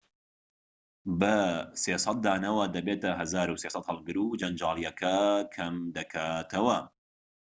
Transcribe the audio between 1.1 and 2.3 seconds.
بە ٣٠٠